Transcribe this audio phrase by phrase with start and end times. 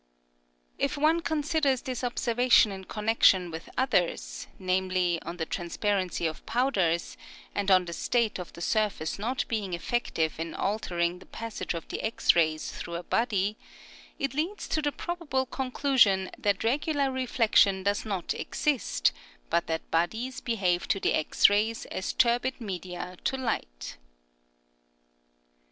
[0.79, 6.25] If one considers this observation in con nection with others, namely, on the trans parency
[6.27, 7.17] of powders,
[7.53, 11.87] and on the state of the surface not being effective in altering the passage of
[11.89, 13.57] the X rays through a body,
[14.17, 19.11] it leads to the probable conclusion that regu lar reflection does not exist,
[19.51, 23.97] but that bodies behave to the X rays as turbid media to light.